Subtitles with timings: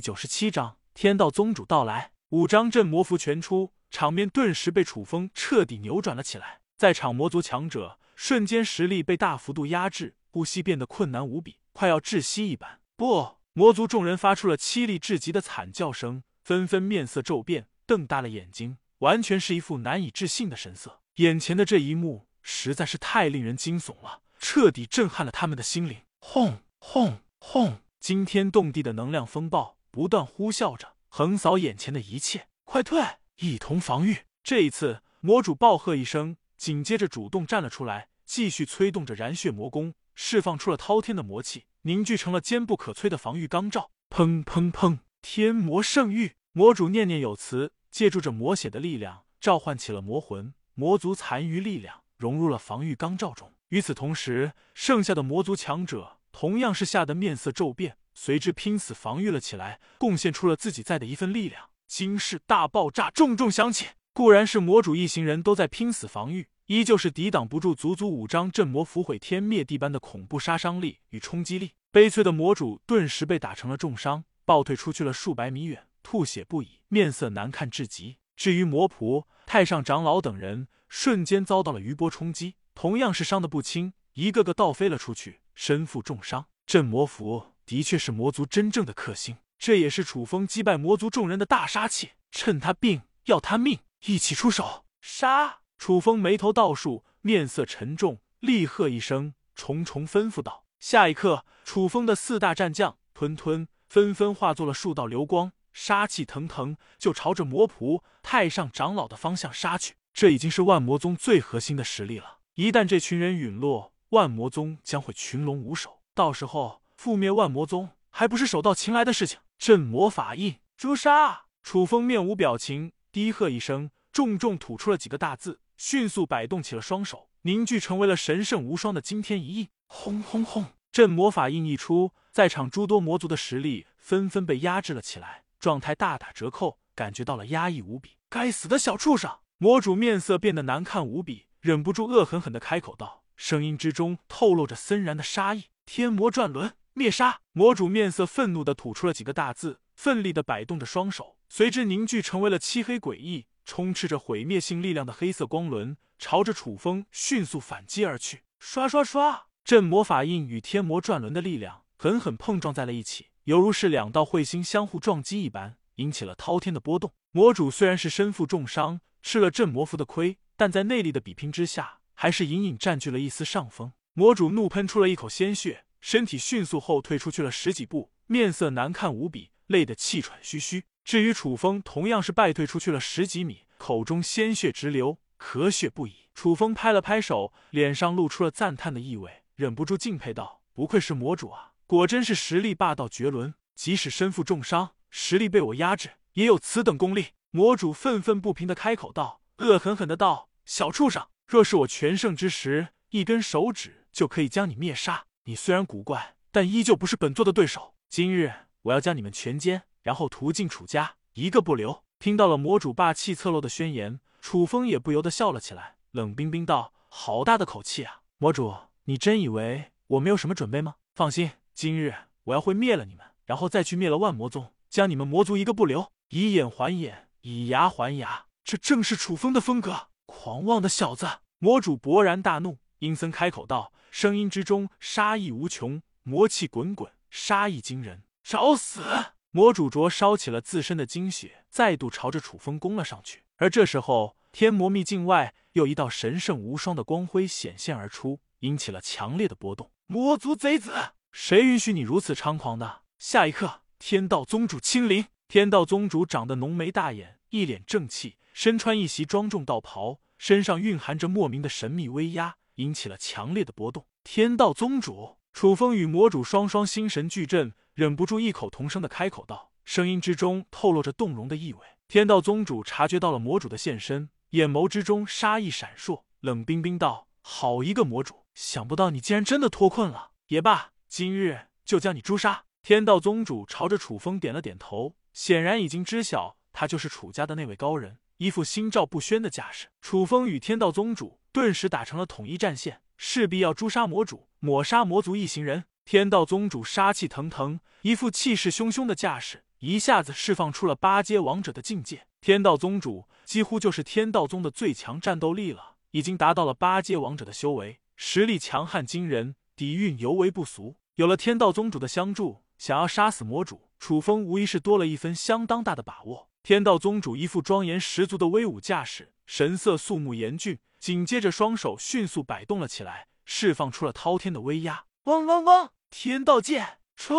[0.00, 6.60] 九十七章天道宗主到来，五张镇魔符全出，场面顿时被楚风彻底扭转了起来。
[6.76, 12.80] 在场魔族强者瞬间实力被大幅度压制，呼吸变得困难无比，快要窒息一般。
[12.96, 21.00] 不，魔族众人发出了凄厉至极的惨叫声，纷纷面色骤变，瞪大了眼睛，完全是一副难以置信的神色。
[21.16, 25.98] 眼前的这一幕实在是太令人惊悚了，彻底震撼了他们的心灵。
[26.20, 27.80] 轰轰轰！
[27.98, 32.48] 惊天动地的能量风暴不断呼啸着，横扫眼前的一切。
[32.64, 33.02] 快退，
[33.38, 34.18] 一同防御！
[34.42, 43.90] 这一次，魔主暴喝一声，紧接着主动站了出来，继续催动着燃血魔功，释放出了滔天的魔气，凝聚成了坚不可摧的防御钢罩。
[44.08, 44.98] 砰砰砰！
[45.20, 53.52] 天魔圣域，魔主念念有词，借助着魔血的力量，召唤起了魔魂、魔族残余力量，融入了防御钢罩中。
[53.70, 56.18] 与此同时，剩下的魔族强者。
[56.32, 61.70] 同样是吓得面色骤变，随之拼死防御了起来，贡献出了自己在的一份力量。
[61.86, 71.72] 惊世大爆炸重重响起，固然是魔主一行人都在拼死防御，依旧是抵挡不住足足五张镇魔符毁天灭地般的恐怖杀伤力与冲击力。
[71.90, 78.18] 悲催的魔主顿时被打成了重伤，暴退出去了数百米远，吐血不已，面色难看至极。
[78.36, 85.40] 至于魔仆、太上长老等人，瞬间遭到了余波冲击，同样是伤得不轻，一个个倒飞了出去。
[85.56, 92.10] 身负重伤，镇魔符的确是魔族真正的克星，这也是楚风击败魔族众人的大杀器。
[92.32, 95.60] 趁他病要他命，一起出手杀！
[95.78, 109.94] 楚风眉头倒竖，面色沉重，厉喝一声，重重吩咐道：“下一刻，楚风的四大战将吞吞纷纷化作了数道流光，杀气腾腾，就朝着魔仆太上长老的方向杀去。
[110.12, 119.38] 这已经是万魔宗最核心的实力了，一旦这群人陨落。”万魔宗将会群龙无首，到时候覆灭万魔宗还不是手到擒来的事情？
[119.56, 121.46] 镇魔法印，诛杀！
[121.62, 129.68] 楚风面无表情，低喝一声，重重吐出了几个大字，迅速摆动起了双手，凝聚成为了神圣无双的惊天一印。
[129.86, 130.66] 轰轰轰！
[130.92, 138.18] 镇魔法印一出，在场诸多魔族的实力纷纷被压制了起来，状态大打折扣，感觉到了压抑无比。
[138.28, 139.38] 该死的小畜生！
[139.56, 143.22] 魔主面色变得难看无比，忍不住恶狠狠的开口道。
[143.36, 145.64] 声音之中透露着森然的杀意。
[145.86, 147.40] 天魔转轮灭杀！
[147.52, 158.42] 魔主面色愤怒的吐出了几个大字，奋力的摆动着双手，随之凝聚成为了漆黑诡异、充斥着毁灭性力量的黑色光轮，朝着楚风迅速反击而去。
[158.58, 159.46] 刷刷刷！
[159.64, 167.12] 镇魔法印与天魔转轮的力量狠狠碰撞在了一起，犹如是两道彗星相互撞击一般，引起了滔天的波动。
[167.32, 171.98] 魔主虽然是身负重伤，吃了镇魔符的亏，但在内力的比拼之下。
[172.12, 173.94] 还是隐隐占据了一丝上风。
[174.12, 180.84] 魔主怒喷出了一口鲜血，身体迅速后退出去了十几步，面色难看无比，累得气喘吁吁。
[181.04, 186.28] 至于楚风，同样是败退出去了十几米，口中鲜血直流，咳血不已。
[186.34, 193.54] 楚风拍了拍手，脸上露出了赞叹的意味，忍不住敬佩道：“不愧是魔主啊，果真是实力霸道绝伦。
[193.74, 205.26] 即使身负重伤，实力被我压制，也有此等功力。”魔主愤愤不平的开口道，恶狠狠的道：“小畜生！”若是我全盛之时，一根手指就可以将你灭杀。
[205.44, 207.94] 你虽然古怪，但依旧不是本座的对手。
[208.10, 208.52] 今日
[208.82, 212.04] 我要将你们全歼，然后屠尽楚家，一个不留。
[212.18, 218.20] 听到了魔主霸气侧漏的宣言，楚风也不由得笑了起来，冷冰冰道：“好大的口气啊！
[218.36, 220.96] 魔主，你真以为我没有什么准备吗？
[221.14, 222.14] 放心，今日
[222.44, 226.12] 我要会灭了你们，然后再去灭了万魔宗，将你们魔族一个不留。
[226.28, 231.26] 以眼还眼，以牙还牙，这正是楚风的风格。”狂妄的小子！
[231.58, 238.22] 魔主勃然大怒，阴森开口道，声音之中杀意无穷，魔气滚滚，杀意惊人。
[238.42, 239.02] 找死！
[239.50, 243.42] 魔主灼烧起了自身的精血，再度朝着楚风攻了上去。
[243.56, 249.90] 而这时候，天魔秘境外又一道神圣无双的光辉显现而出，引起了强烈的波动。
[250.06, 250.92] 魔族贼子，
[251.32, 253.02] 谁允许你如此猖狂的？
[253.18, 255.26] 下一刻，天道宗主亲临。
[255.48, 258.36] 天道宗主长得浓眉大眼，一脸正气。
[258.52, 264.06] 身穿一袭庄重道袍，身上蕴含着莫名的神秘威压，引起了强烈的波动。
[264.24, 271.80] 天道宗主楚风与魔主双双心神俱震，忍不住异口同声的开口道，声音之中透露着动容的意味。
[272.08, 280.32] 天道宗主察觉到了魔主的现身，眼眸之中杀意闪烁，冷冰冰道：“好一个魔主，想不到你竟然真的脱困了。
[280.48, 288.18] 也罢，今日就将你诛杀。”天道宗主朝着楚风点了点头，显然已经知晓他就是楚家的那位高人。
[288.38, 295.84] 一副心照不宣的架势，楚风与天道宗主顿时打成了统一战线，势必要诛杀魔主，抹杀魔族一行人。
[296.04, 302.26] 天道宗主杀气腾腾，一副气势汹汹的架势，一下子释放出了八阶王者的境界。
[302.40, 310.96] 天道宗主几乎就是天道宗的最强战斗力了，已经达到了八阶王者的修为，实力强悍惊人，底蕴尤为不俗。
[311.16, 316.49] 有了天道宗主的相助，想要杀死魔主，楚风无疑是多了一分相当大的把握。
[316.62, 325.06] 天道宗主一副庄严十足的威武架势，神色肃穆严峻，紧接着双手迅速摆动了起来，释放出了滔天的威压。
[325.24, 325.90] 嗡嗡嗡！
[326.10, 327.34] 天道剑出！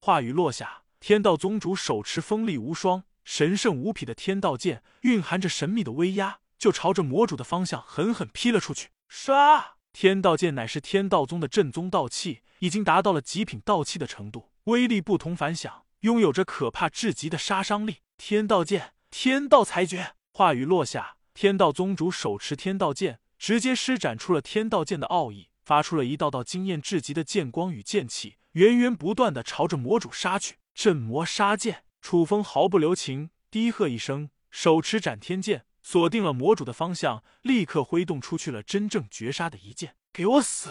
[0.00, 8.90] 话语落下，天道宗主手持锋利无双、神圣无匹的天道剑，蕴含着神秘的威压，就朝着魔主的方向狠狠劈了出去。
[9.08, 9.74] 杀！
[9.92, 17.96] 天道剑乃是天道宗的正宗道器，已经达到了极品道器的程度，威力不同凡响，拥有着可怕至极的杀伤力。
[18.22, 20.14] 天道剑，天道裁决。
[20.34, 30.56] 话语落下，天道宗主手持天道剑，直接施展出了天道剑的奥义，发出了一道道惊艳至极的剑光与剑气，源源不断的朝着魔主杀去。
[30.74, 39.94] 镇魔杀剑，楚风毫不留情，低喝一声，手持斩天剑，锁定了魔主的方向，立刻挥动出去了真正绝杀的一剑。
[40.12, 40.68] 给我死！